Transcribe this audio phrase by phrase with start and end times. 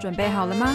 [0.00, 0.74] 准备好了吗？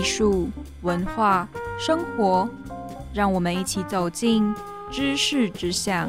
[0.00, 0.48] 艺术、
[0.80, 1.46] 文化、
[1.78, 2.48] 生活，
[3.12, 4.54] 让我们一起走进
[4.90, 6.08] 知识之巷。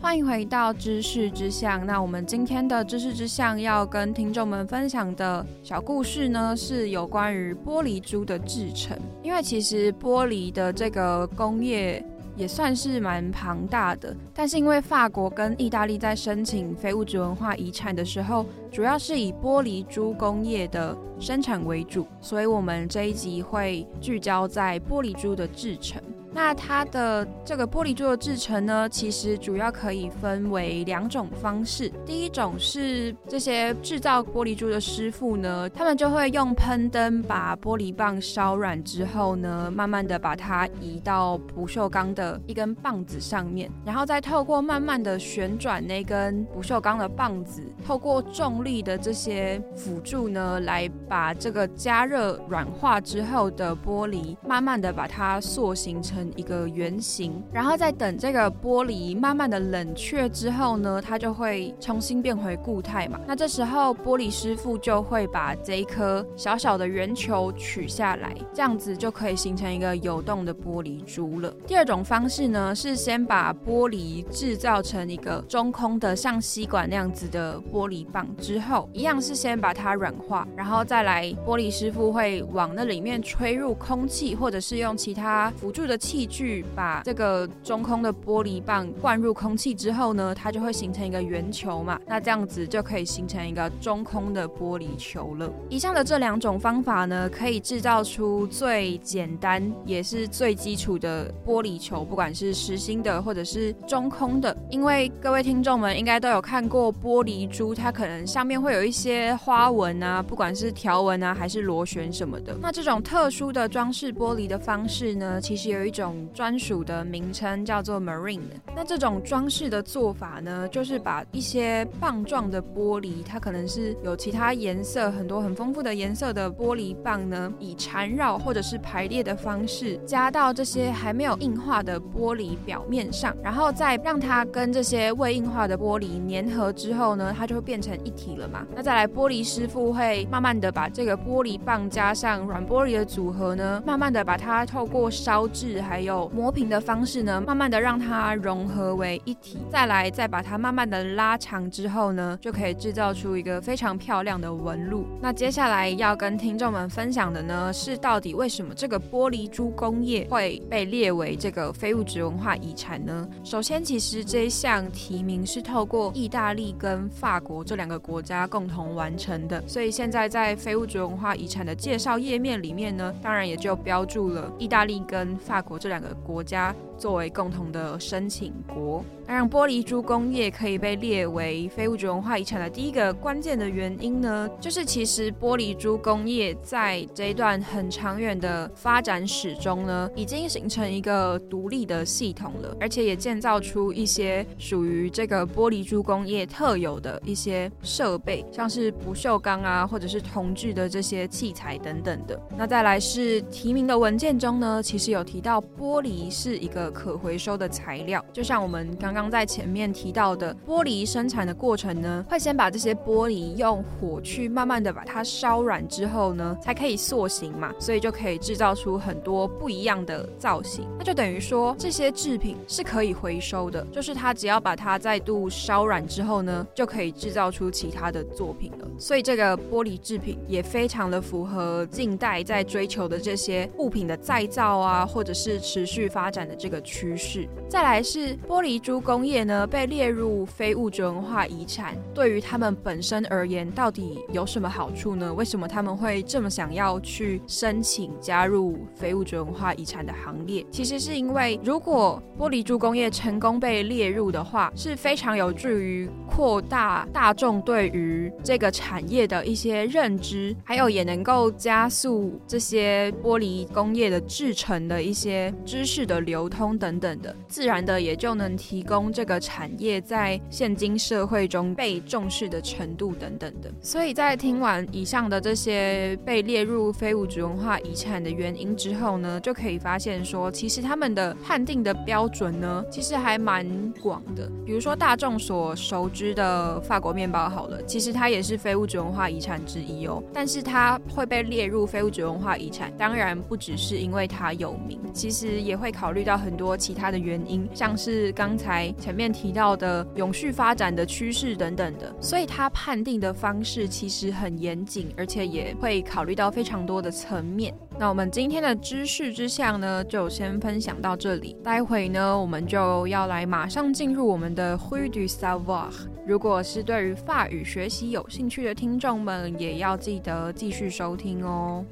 [0.00, 1.86] 欢迎回到知识之巷。
[1.86, 8.98] 那我们今天的知识之巷要跟听众们分享的小故事呢，是有关于玻璃珠的制成。
[9.22, 12.04] 因为其实玻璃的这个工业。
[12.36, 26.00] 也算是蛮庞大的，但是因为法国跟意大利在申请非物质文化遗产的时候，主要是以玻璃珠工业的生产为主，所以我们这一集会聚焦在玻璃珠的制成。
[26.32, 31.90] 那它的这个玻璃珠的制成呢，其实主要可以分为两种方式。
[32.06, 56.19] 第一种是这些制造玻璃珠的师傅呢，他们就会用喷灯把玻璃棒烧软之后呢，慢慢的把它移到不锈钢的一根棒子上面，然后再透过慢慢的旋转那根不锈钢的棒子，透过重力的这些辅助呢，来把这个加热软化之后的玻璃，慢慢的把它塑形成。
[56.36, 63.20] 一个圆形，然后再等这个玻璃慢慢的冷却之后呢，它就会重新变回固态嘛。
[63.26, 71.54] 那这时候玻璃师傅就会把这一颗小小的圆球取下来，这样子就可以形成一个有动的玻璃珠了。
[71.66, 85.96] 第二种方式呢，是先把玻璃制造成一个中空的像吸管那样子的玻璃棒之后，一样是先把它软化，然后再来玻璃师傅会往那里面吹入空气，或者是用其他辅助的。
[86.10, 92.00] 器具把这个中空的玻璃棒灌入空气之后呢，它就会形成一个圆球嘛。
[92.04, 95.48] 那这样子就可以形成一个中空的玻璃球了。
[95.68, 104.56] 以上的这两种方法呢，可以制造出最简单也是最基础的玻璃球，不管是实心的或者是中空的。
[104.68, 112.56] 因为各位听众们应该都有看过玻璃珠，它可能上面会有一些花纹啊，不管是条纹啊还是螺旋什么的。
[112.60, 115.99] 那这种特殊的装饰玻璃的方式呢，其实有一种。
[116.00, 118.40] 种专属的名称叫做 marine。
[118.74, 138.66] 那这种装饰的做法呢，就是把一些棒状的玻璃，它可能是有其他颜色很多很丰富的颜色的玻璃棒呢，以缠绕或者是排列的方式加到这些还没有硬化的玻璃表面上，然后再让它跟这些未硬化的玻璃粘合之后呢，它就会变成一体了嘛。
[138.74, 145.80] 那再来，玻璃师傅会慢慢的把这个玻璃棒加上软玻璃的组合呢，慢慢的把它透过烧制。
[145.90, 155.04] 还有磨平的方式呢，慢慢的让它融合为一体，再来再把它慢慢的拉长之后呢，就可以制造出一个非常漂亮的纹路。
[155.20, 163.28] 那接下来要跟听众们分享的呢，是到底为什么这个玻璃珠工业会被列为这个非物质文化遗产呢？
[163.42, 176.72] 首先，其实这一项提名是透过意大利跟法国这两个国家共同完成的，所以现在在非物质文化遗产的介绍页面里面呢，当然也就标注了意大利跟法国这两个国家。
[177.00, 202.38] 作为共同的申请国，那让玻璃珠工业可以被列为非物质文化遗产的第一个关键的原因呢，就是其实玻璃珠工业在这一段很长远的发展史中呢，已经形成一个独立的系统了，而且也建造出一些属于这个玻璃珠工业特有的一些设备，像是不锈钢啊，或者是铜制的这些器材等等的。
[202.58, 206.89] 那再来是提名的文件中呢，其实有提到玻璃是一个。
[206.90, 220.86] 可回收的材料，就像我们刚刚在前面提到的，玻璃生产的过程呢，会先把这些玻璃用火去慢慢的把它烧软之后呢，才可以塑形嘛，所以就可以制造出很多不一样的造型。
[220.98, 228.88] 那就等于说这些制品是可以回收的，就是它只要把它再度烧软之后呢，就可以制造出其他的作品了。
[228.98, 236.79] 所以这个玻璃制品也非常的符合近代在追求的这些物品的再造啊，或者是持续发展的这个。
[236.80, 241.96] 趋势，再来是玻璃珠工业呢，被列入非物质文化遗产。
[242.14, 245.32] 对于他们本身而言，到底有什么好处呢？
[245.32, 250.64] 为什么他们会这么想要去申请加入非物质文化遗产的行列？
[250.70, 266.69] 其实是因为，如果玻璃珠工业成功被列入的话，是非常有助于扩大大众对于这个产业的一些认知，还有也能够加速这些玻璃工业的制成的一些知识的流通。
[266.78, 273.70] 等等的，自然的也就能提供这个产业在现今社会中被重视的程度等等的。
[273.80, 283.66] 所以在听完以上的这些被列入非物质文化遗产的原因之后呢，就可以发现说，其实他们的判定的标准呢，其实还蛮
[284.00, 284.48] 广的。
[284.64, 290.22] 比如说大众所熟知的法国面包，好了，其实它也是非物质文化遗产之一哦。
[290.32, 296.59] 但是它会被列入非物质文化遗产，当然不只是因为它有名，其实也会考虑到很。
[296.60, 307.74] 多其他的原因，像是刚才前面提到的永续发展的趋势等等的，所以它判定的方式其实很严谨，而且也会考虑到非常多的层面。
[307.98, 311.56] 那我们今天的知识之象呢，就先分享到这里。
[311.64, 315.88] 待会呢，我们就要来马上进入我们的 Hui du savoir。
[316.26, 321.84] 如果是对于法语学习有兴趣的听众们，也要记得继续收听哦。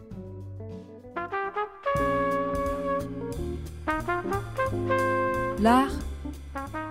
[5.60, 5.90] L'art,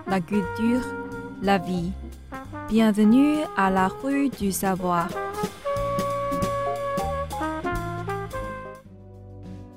[0.06, 0.82] la culture,
[1.42, 1.92] la vie.
[2.68, 5.08] Bienvenue à la rue du savoir.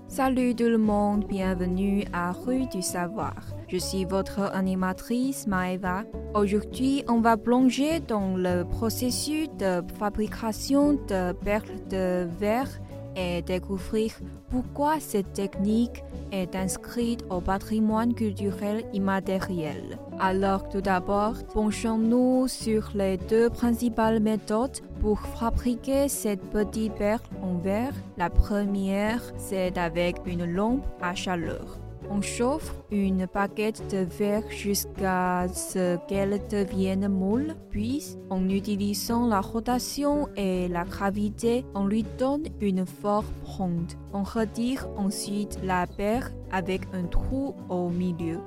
[0.07, 3.33] Salut tout le monde, bienvenue à rue du savoir.
[3.69, 6.03] Je suis votre animatrice Maeva.
[6.33, 12.81] Aujourd'hui, on va plonger dans le processus de fabrication de perles de verre
[13.15, 14.11] et découvrir
[14.49, 19.97] pourquoi cette technique est inscrite au patrimoine culturel immatériel.
[20.19, 27.57] Alors tout d'abord, penchons-nous sur les deux principales méthodes pour fabriquer cette petite perle en
[27.57, 27.93] verre.
[28.17, 31.79] La première, c'est avec une lampe à chaleur.
[32.13, 39.39] On chauffe une baguette de verre jusqu'à ce qu'elle devienne molle, puis en utilisant la
[39.39, 43.93] rotation et la gravité, on lui donne une forme ronde.
[44.11, 48.39] On retire ensuite la paire avec un trou au milieu.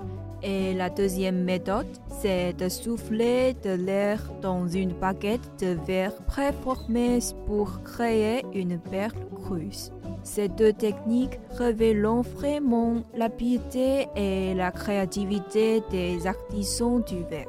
[0.46, 1.86] Et la deuxième méthode,
[2.20, 9.16] c'est de souffler de l'air dans une baguette de verre préformée pour créer une perle
[9.42, 9.90] creuse.
[10.22, 17.48] Ces deux techniques révèlent vraiment la piété et la créativité des artisans du verre.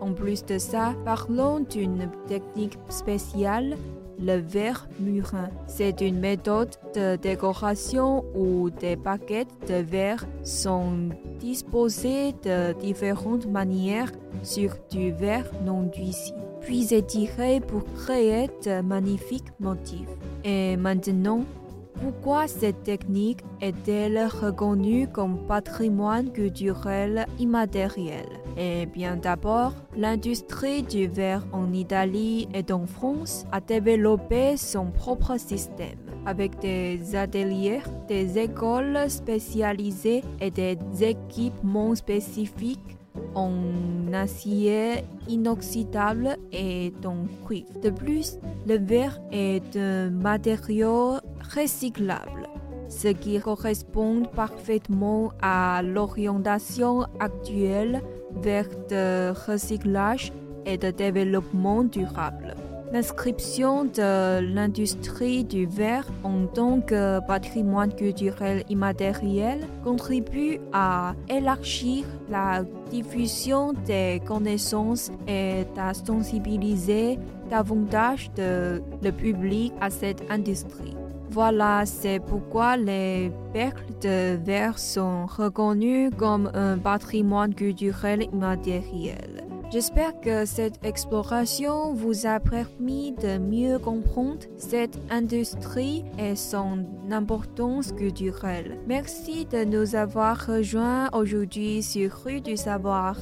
[0.00, 3.76] En plus de ça, parlons d'une technique spéciale,
[4.20, 5.50] le verre murin.
[5.66, 14.12] C'est une méthode de décoration où des baguettes de verre sont disposées de différentes manières
[14.42, 20.08] sur du verre non duci, puis étirées pour créer de magnifiques motifs.
[20.44, 21.44] Et maintenant,
[22.00, 28.26] pourquoi cette technique est-elle reconnue comme patrimoine culturel immatériel?
[28.62, 35.38] Eh bien d'abord, l'industrie du verre en Italie et en France a développé son propre
[35.38, 42.98] système avec des ateliers, des écoles spécialisées et des équipements spécifiques
[43.34, 43.54] en
[44.12, 47.70] acier inoxydable et en cuivre.
[47.82, 51.14] De plus, le verre est un matériau
[51.56, 52.39] recyclable,
[52.90, 58.02] ce qui correspond parfaitement à l'orientation actuelle
[58.42, 60.32] vers le recyclage
[60.66, 62.54] et le développement durable.
[62.92, 72.64] L'inscription de l'industrie du verre en tant que patrimoine culturel immatériel contribue à élargir la
[72.90, 80.99] diffusion des connaissances et à sensibiliser davantage le public à cette industrie.
[81.30, 89.44] Voilà, c'est pourquoi les perles de verre sont reconnues comme un patrimoine culturel immatériel.
[89.70, 97.92] J'espère que cette exploration vous a permis de mieux comprendre cette industrie et son importance
[97.92, 98.78] culturelle.
[98.88, 103.14] Merci de nous avoir rejoints aujourd'hui sur Rue du Savoir.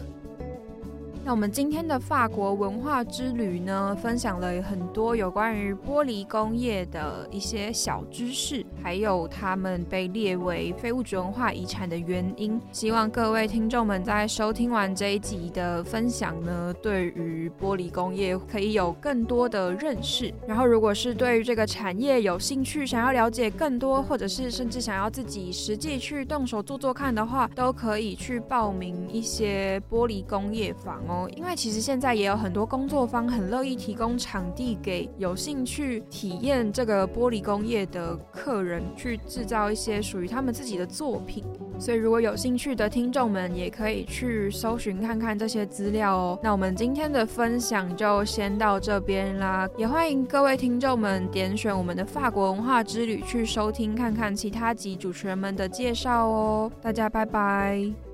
[1.29, 12.59] 那我们今天的法国文化之旅呢，分享了很多有关于玻璃工业的一些小知识，还有他们被列为非物质文化遗产的原因。
[12.73, 20.33] 希望各位听众们在收听完这一集的分享呢，对于玻璃工业可以有更多的认识。
[20.47, 31.18] 然后，如果是对于这个产业有兴趣，想要了解更多，或者是甚至想要自己实际去动手做做看的话，都可以去报名一些玻璃工业坊哦。
[31.31, 41.45] 因为其实现在也有很多工作方很乐意提供场地给有兴趣体验这个玻璃工业的客人去制造一些属于他们自己的作品。
[41.79, 46.39] 所以如果有兴趣的听众们也可以去搜寻看看这些资料哦。
[46.43, 56.71] 那我们今天的分享就先到这边啦，也欢迎各位听众们点选我们的法国文化之旅去收听看看其他集主持人们的介绍哦。
[56.83, 58.08] 大家拜拜。